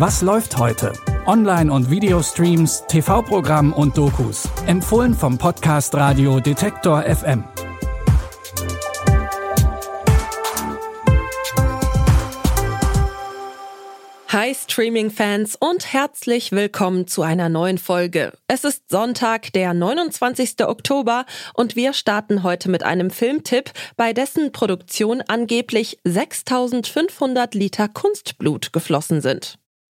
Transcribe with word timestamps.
Was 0.00 0.22
läuft 0.22 0.56
heute? 0.56 0.94
Online- 1.26 1.70
und 1.70 1.90
Videostreams, 1.90 2.84
TV-Programm 2.88 3.74
und 3.74 3.98
Dokus. 3.98 4.48
Empfohlen 4.66 5.12
vom 5.12 5.36
Podcast 5.36 5.94
Radio 5.94 6.40
Detektor 6.40 7.02
FM. 7.02 7.44
Hi 14.28 14.54
Streaming-Fans 14.54 15.56
und 15.60 15.92
herzlich 15.92 16.50
willkommen 16.50 17.06
zu 17.06 17.20
einer 17.20 17.50
neuen 17.50 17.76
Folge. 17.76 18.32
Es 18.48 18.64
ist 18.64 18.84
Sonntag, 18.88 19.52
der 19.52 19.74
29. 19.74 20.64
Oktober 20.66 21.26
und 21.52 21.76
wir 21.76 21.92
starten 21.92 22.42
heute 22.42 22.70
mit 22.70 22.84
einem 22.84 23.10
Filmtipp, 23.10 23.70
bei 23.98 24.14
dessen 24.14 24.50
Produktion 24.50 25.22
angeblich 25.28 25.98
6500 26.04 27.54
Liter 27.54 27.86
Kunstblut 27.88 28.72
geflossen 28.72 29.20
sind. 29.20 29.58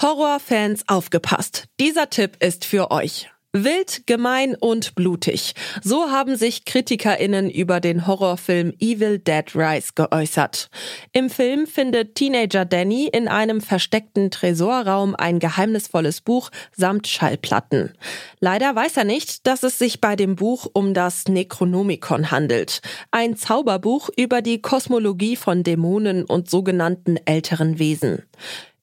Horrorfans 0.00 0.84
aufgepasst. 0.86 1.64
Dieser 1.80 2.08
Tipp 2.08 2.36
ist 2.38 2.64
für 2.64 2.92
euch. 2.92 3.28
Wild, 3.52 4.06
gemein 4.06 4.54
und 4.54 4.94
blutig. 4.94 5.54
So 5.82 6.10
haben 6.10 6.36
sich 6.36 6.64
KritikerInnen 6.64 7.50
über 7.50 7.80
den 7.80 8.06
Horrorfilm 8.06 8.74
Evil 8.78 9.18
Dead 9.18 9.44
Rise 9.56 9.88
geäußert. 9.96 10.68
Im 11.12 11.30
Film 11.30 11.66
findet 11.66 12.14
Teenager 12.14 12.64
Danny 12.64 13.08
in 13.12 13.26
einem 13.26 13.60
versteckten 13.60 14.30
Tresorraum 14.30 15.16
ein 15.16 15.40
geheimnisvolles 15.40 16.20
Buch 16.20 16.50
samt 16.76 17.08
Schallplatten. 17.08 17.94
Leider 18.38 18.76
weiß 18.76 18.98
er 18.98 19.04
nicht, 19.04 19.48
dass 19.48 19.64
es 19.64 19.78
sich 19.78 20.00
bei 20.00 20.14
dem 20.14 20.36
Buch 20.36 20.68
um 20.72 20.94
das 20.94 21.26
Necronomicon 21.26 22.30
handelt. 22.30 22.82
Ein 23.10 23.36
Zauberbuch 23.36 24.10
über 24.16 24.42
die 24.42 24.62
Kosmologie 24.62 25.34
von 25.34 25.64
Dämonen 25.64 26.24
und 26.24 26.48
sogenannten 26.48 27.16
älteren 27.24 27.80
Wesen. 27.80 28.22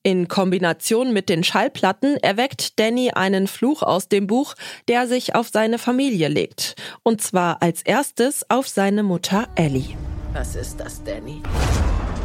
In 0.06 0.28
Kombination 0.28 1.14
mit 1.14 1.30
den 1.30 1.44
Schallplatten 1.44 2.18
erweckt 2.18 2.80
Danny 2.80 3.10
einen 3.10 3.48
Fluch 3.48 3.82
aus 3.82 4.08
dem 4.08 4.28
Buch, 4.28 4.54
der 4.88 5.08
sich 5.08 5.34
auf 5.34 5.50
seine 5.52 5.80
Familie 5.80 6.28
legt. 6.28 6.76
Und 7.02 7.24
zwar 7.24 7.64
als 7.64 7.82
erstes 7.82 8.48
auf 8.48 8.68
seine 8.68 9.02
Mutter 9.02 9.48
Ellie. 9.56 9.98
Was 10.32 10.56
ist 10.56 10.80
das, 10.80 11.04
Danny? 11.04 11.42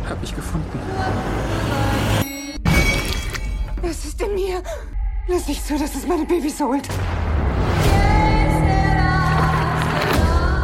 Hab 0.06 0.22
ich 0.22 0.36
gefunden. 0.36 0.78
Es 3.82 4.04
ist 4.04 4.20
in 4.20 4.34
mir. 4.34 4.62
Lass 5.26 5.48
nicht 5.48 5.66
zu, 5.66 5.78
dass 5.78 5.94
es 5.94 6.06
meine 6.06 6.26
Babys 6.26 6.60
holt. 6.60 6.86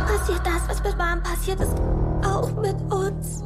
Passiert 0.07 0.43
das, 0.45 0.69
was 0.69 0.83
mit 0.83 0.99
Mom 0.99 1.23
passiert 1.23 1.61
ist, 1.61 1.77
auch 2.23 2.53
mit 2.61 2.77
uns? 2.93 3.43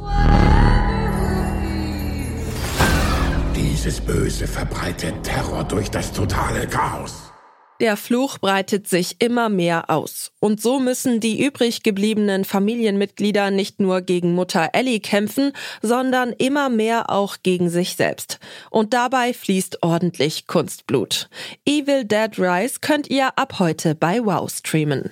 Dieses 3.83 3.99
Böse 4.01 4.45
verbreitet 4.45 5.23
Terror 5.23 5.63
durch 5.63 5.89
das 5.89 6.13
totale 6.13 6.67
Chaos. 6.67 7.31
Der 7.79 7.97
Fluch 7.97 8.37
breitet 8.37 8.87
sich 8.87 9.15
immer 9.17 9.49
mehr 9.49 9.89
aus. 9.89 10.31
Und 10.39 10.61
so 10.61 10.79
müssen 10.79 11.19
die 11.19 11.43
übrig 11.43 11.81
gebliebenen 11.81 12.45
Familienmitglieder 12.45 13.49
nicht 13.49 13.79
nur 13.79 14.01
gegen 14.01 14.35
Mutter 14.35 14.69
Ellie 14.73 14.99
kämpfen, 14.99 15.51
sondern 15.81 16.31
immer 16.31 16.69
mehr 16.69 17.09
auch 17.09 17.37
gegen 17.41 17.71
sich 17.71 17.95
selbst. 17.95 18.37
Und 18.69 18.93
dabei 18.93 19.33
fließt 19.33 19.81
ordentlich 19.81 20.45
Kunstblut. 20.45 21.27
Evil 21.65 22.05
Dead 22.05 22.37
Rise 22.37 22.81
könnt 22.81 23.09
ihr 23.09 23.35
ab 23.35 23.55
heute 23.57 23.95
bei 23.95 24.23
Wow 24.23 24.47
streamen. 24.47 25.09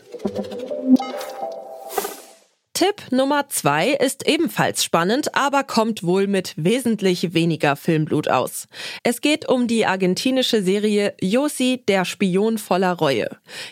Tipp 2.80 3.12
Nummer 3.12 3.50
zwei 3.50 3.90
ist 3.90 4.26
ebenfalls 4.26 4.86
spannend, 4.86 5.36
aber 5.36 5.66
kommt 5.66 6.02
wohl 6.02 6.28
mit 6.28 6.54
wesentlich 6.56 7.34
weniger 7.34 7.76
Filmblut 7.76 8.30
aus. 8.30 8.70
Es 9.04 9.20
geht 9.20 9.50
um 9.50 9.68
die 9.68 9.86
argentinische 9.86 10.64
Serie 10.64 11.14
Yossi, 11.20 11.84
der 11.90 12.06
Spion 12.06 12.58
voller 12.58 12.94
Reue. 12.94 13.28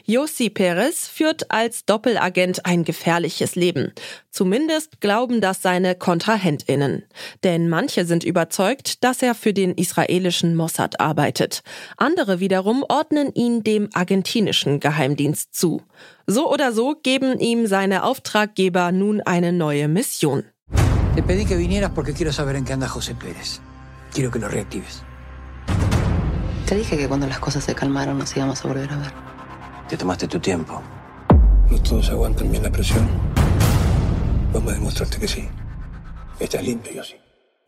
Yossi 0.05 0.49
Perez 0.49 1.07
führt 1.07 1.51
als 1.51 1.85
Doppelagent 1.85 2.65
ein 2.65 2.83
gefährliches 2.83 3.55
Leben. 3.55 3.93
Zumindest 4.29 4.99
glauben 4.99 5.39
das 5.39 5.61
seine 5.61 5.95
KontrahentInnen. 5.95 7.05
Denn 7.45 7.69
manche 7.69 8.03
sind 8.03 8.25
überzeugt, 8.25 9.05
dass 9.05 9.21
er 9.21 9.35
für 9.35 9.53
den 9.53 9.73
israelischen 9.73 10.53
Mossad 10.53 10.99
arbeitet. 10.99 11.63
Andere 11.95 12.41
wiederum 12.41 12.83
ordnen 12.89 13.33
ihn 13.33 13.63
dem 13.63 13.87
argentinischen 13.93 14.81
Geheimdienst 14.81 15.55
zu. 15.55 15.81
So 16.29 16.51
oder 16.51 16.73
so 16.73 16.93
geben 17.01 17.39
ihm 17.39 17.67
seine 17.67 18.03
Auftraggeber 18.03 18.91
nun 18.91 19.21
eine 19.21 19.53
neue 19.53 19.87
Mission. 19.87 20.43
Te 21.15 21.23
pedí 21.23 21.45
que 21.45 21.55
vinieras 21.55 21.91
porque 21.95 22.11
quiero 22.11 22.33
saber 22.33 22.57
en 22.57 22.65
qué 22.65 22.73
anda 22.73 22.89
José 22.89 23.15
Pérez. 23.15 23.61
Quiero 24.13 24.29
que 24.29 24.37
lo 24.37 24.49
reactives. 24.49 25.03
Te 26.65 26.75
dije 26.75 26.97
que 26.97 27.07
cuando 27.07 27.27
las 27.27 27.39
cosas 27.39 27.63
se 27.63 27.73
calmaron 27.73 28.17
nos 28.17 28.35
íbamos 28.35 28.59
a 28.65 28.67
volver 28.67 28.91
a 28.91 28.97
ver. 28.97 29.13
Te 29.87 29.95
tomaste 29.95 30.27
tu 30.27 30.37
tiempo. 30.41 30.81
No 31.71 31.81
todos 31.81 32.09
aguantan 32.09 32.51
bien 32.51 32.63
la 32.63 32.71
presión. 32.71 33.07
Vamos 34.51 34.73
a 34.73 34.75
demostrarte 34.75 35.19
que 35.19 35.29
sí. 35.29 35.47
Estás 36.41 36.61
limpio, 36.61 36.91
yo 36.91 37.03
sí. 37.05 37.15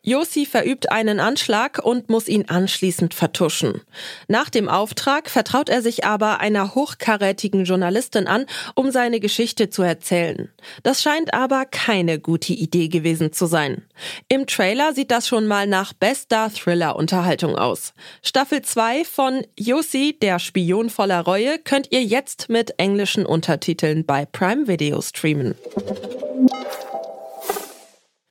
Yossi 0.10 0.48
verübt 0.48 0.92
einen 0.92 1.20
Anschlag 1.20 1.80
und 1.84 2.10
muss 2.10 2.28
ihn 2.28 2.46
anschließend 2.50 3.14
vertuschen. 3.14 3.82
Nach 4.28 4.50
dem 4.50 4.68
Auftrag 4.68 5.30
vertraut 5.30 5.70
er 5.70 5.84
sich 5.84 6.04
aber 6.04 6.40
einer 6.40 6.74
hochkarätigen 6.74 7.64
Journalistin 7.64 8.26
an, 8.26 8.48
um 8.74 8.90
seine 8.90 9.20
Geschichte 9.20 9.70
zu 9.70 9.84
erzählen. 9.84 10.50
Das 10.82 11.04
scheint 11.04 11.36
aber 11.36 11.66
keine 11.66 12.18
gute 12.20 12.54
Idee 12.54 12.88
gewesen 12.88 13.34
zu 13.34 13.46
sein. 13.46 13.84
Im 14.30 14.48
Trailer 14.48 14.94
sieht 14.94 15.12
das 15.12 15.28
schon 15.28 15.46
mal 15.46 15.68
nach 15.68 15.94
bester 15.94 16.50
Thriller-Unterhaltung 16.50 17.56
aus. 17.56 17.94
Staffel 18.24 18.64
2 18.64 19.06
von 19.06 19.46
Yossi, 19.60 20.18
der 20.20 20.40
Spion 20.40 20.90
voller 20.90 21.22
Reue, 21.22 21.60
könnt 21.60 21.92
ihr 21.92 22.04
jetzt 22.04 22.50
mit 22.50 22.74
englischen 22.80 23.28
Untertiteln 23.28 24.06
bei 24.08 24.26
Prime 24.26 24.68
Video 24.68 25.02
streamen. 25.02 25.54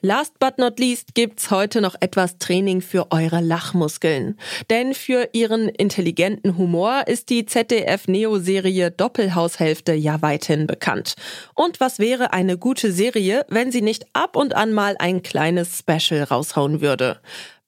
Last 0.00 0.38
but 0.38 0.58
not 0.58 0.78
least 0.78 1.16
gibt's 1.16 1.50
heute 1.50 1.80
noch 1.80 1.96
etwas 1.98 2.38
Training 2.38 2.82
für 2.82 3.10
eure 3.10 3.40
Lachmuskeln. 3.40 4.38
Denn 4.70 4.94
für 4.94 5.30
ihren 5.32 5.68
intelligenten 5.68 6.56
Humor 6.56 7.08
ist 7.08 7.30
die 7.30 7.46
ZDF-Neo-Serie 7.46 8.92
Doppelhaushälfte 8.92 9.94
ja 9.94 10.22
weithin 10.22 10.68
bekannt. 10.68 11.16
Und 11.56 11.80
was 11.80 11.98
wäre 11.98 12.32
eine 12.32 12.56
gute 12.58 12.92
Serie, 12.92 13.44
wenn 13.48 13.72
sie 13.72 13.82
nicht 13.82 14.06
ab 14.12 14.36
und 14.36 14.54
an 14.54 14.72
mal 14.72 14.94
ein 15.00 15.24
kleines 15.24 15.80
Special 15.80 16.22
raushauen 16.22 16.80
würde? 16.80 17.18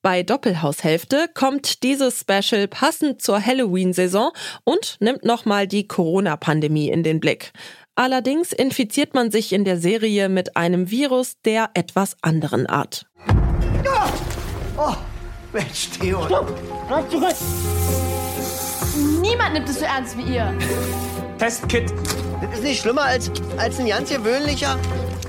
Bei 0.02 0.22
Doppelhaushälfte 0.22 1.28
kommt 1.34 1.82
dieses 1.82 2.20
Special 2.20 2.68
passend 2.68 3.20
zur 3.20 3.44
Halloween-Saison 3.44 4.30
und 4.64 4.96
nimmt 5.00 5.26
nochmal 5.26 5.66
die 5.66 5.86
Corona-Pandemie 5.88 6.88
in 6.88 7.02
den 7.02 7.20
Blick. 7.20 7.52
Allerdings 8.00 8.52
infiziert 8.52 9.12
man 9.12 9.30
sich 9.30 9.52
in 9.52 9.66
der 9.66 9.76
Serie 9.76 10.30
mit 10.30 10.56
einem 10.56 10.90
Virus 10.90 11.34
der 11.44 11.68
etwas 11.74 12.16
anderen 12.22 12.66
Art. 12.66 13.04
Oh, 14.78 14.94
Mensch, 15.52 15.90
Theo. 16.00 16.26
Niemand 19.20 19.52
nimmt 19.52 19.68
es 19.68 19.80
so 19.80 19.84
ernst 19.84 20.16
wie 20.16 20.34
ihr. 20.34 20.50
Testkit. 21.36 21.92
Das 22.40 22.54
ist 22.54 22.62
nicht 22.62 22.80
schlimmer 22.80 23.02
als, 23.02 23.30
als 23.58 23.78
ein 23.78 23.86
ganz 23.86 24.08
gewöhnlicher 24.08 24.78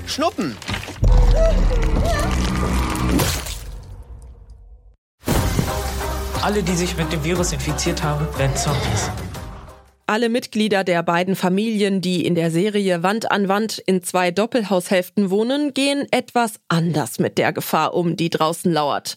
Schnuppen. 0.05 0.55
Alle, 6.41 6.63
die 6.63 6.75
sich 6.75 6.95
mit 6.95 7.11
dem 7.11 7.21
Virus 7.25 7.51
infiziert 7.51 8.01
haben, 8.01 8.25
werden 8.37 8.55
Zombies. 8.55 9.11
Alle 10.11 10.27
Mitglieder 10.27 10.83
der 10.83 11.03
beiden 11.03 11.37
Familien, 11.37 12.01
die 12.01 12.25
in 12.25 12.35
der 12.35 12.51
Serie 12.51 13.01
Wand 13.01 13.31
an 13.31 13.47
Wand 13.47 13.77
in 13.77 14.03
zwei 14.03 14.29
Doppelhaushälften 14.29 15.29
wohnen, 15.29 15.73
gehen 15.73 16.05
etwas 16.11 16.55
anders 16.67 17.17
mit 17.17 17.37
der 17.37 17.53
Gefahr 17.53 17.93
um, 17.93 18.17
die 18.17 18.29
draußen 18.29 18.73
lauert. 18.73 19.15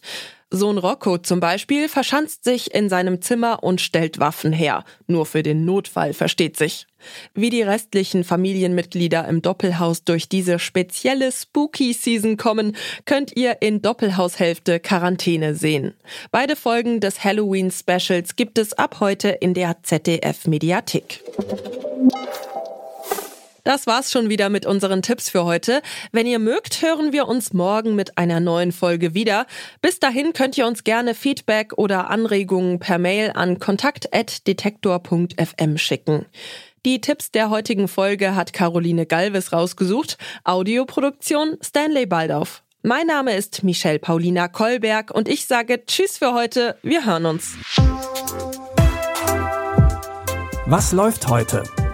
Sohn 0.55 0.77
Rocco 0.77 1.17
zum 1.17 1.39
Beispiel 1.39 1.89
verschanzt 1.89 2.43
sich 2.43 2.73
in 2.73 2.89
seinem 2.89 3.21
Zimmer 3.21 3.63
und 3.63 3.81
stellt 3.81 4.19
Waffen 4.19 4.53
her. 4.53 4.83
Nur 5.07 5.25
für 5.25 5.43
den 5.43 5.65
Notfall, 5.65 6.13
versteht 6.13 6.57
sich. 6.57 6.87
Wie 7.33 7.49
die 7.49 7.61
restlichen 7.61 8.23
Familienmitglieder 8.23 9.27
im 9.27 9.41
Doppelhaus 9.41 10.03
durch 10.03 10.29
diese 10.29 10.59
spezielle 10.59 11.31
Spooky 11.31 11.93
Season 11.93 12.37
kommen, 12.37 12.75
könnt 13.05 13.35
ihr 13.35 13.61
in 13.61 13.81
Doppelhaushälfte 13.81 14.79
Quarantäne 14.79 15.55
sehen. 15.55 15.93
Beide 16.31 16.55
Folgen 16.55 16.99
des 16.99 17.23
Halloween 17.23 17.71
Specials 17.71 18.35
gibt 18.35 18.57
es 18.57 18.73
ab 18.73 18.97
heute 18.99 19.29
in 19.29 19.53
der 19.53 19.83
ZDF 19.83 20.47
Mediathek. 20.47 21.21
Das 23.65 23.85
war's 23.87 24.11
schon 24.11 24.29
wieder 24.29 24.49
mit 24.49 24.67
unseren 24.67 25.01
Tipps 25.01 25.31
für 25.31 25.43
heute. 25.43 25.81
Wenn 26.11 26.27
ihr 26.27 26.37
mögt, 26.37 26.83
hören 26.83 27.13
wir 27.13 27.27
uns 27.27 27.51
morgen 27.51 27.95
mit 27.95 28.15
einer 28.15 28.39
neuen 28.39 28.71
Folge 28.71 29.15
wieder. 29.15 29.47
Bis 29.81 29.99
dahin 29.99 30.33
könnt 30.33 30.55
ihr 30.55 30.67
uns 30.67 30.83
gerne 30.83 31.15
Feedback 31.15 31.73
oder 31.75 32.11
Anregungen 32.11 32.77
per 32.77 32.99
Mail 32.99 33.31
an 33.33 33.57
kontakt.detektor.fm 33.57 35.79
schicken. 35.79 36.27
Die 36.85 37.01
Tipps 37.01 37.31
der 37.31 37.49
heutigen 37.49 37.87
Folge 37.87 38.35
hat 38.35 38.53
Caroline 38.53 39.07
Galvis 39.07 39.51
rausgesucht. 39.51 40.19
Audioproduktion 40.43 41.57
Stanley 41.59 42.05
Baldauf. 42.05 42.61
Mein 42.83 43.07
Name 43.07 43.35
ist 43.35 43.63
Michelle 43.63 43.97
Paulina 43.97 44.47
Kolberg 44.47 45.09
und 45.09 45.27
ich 45.27 45.47
sage 45.47 45.83
Tschüss 45.87 46.19
für 46.19 46.33
heute. 46.33 46.77
Wir 46.83 47.07
hören 47.07 47.25
uns. 47.25 47.55
Was 50.67 50.91
läuft 50.91 51.27
heute? 51.27 51.63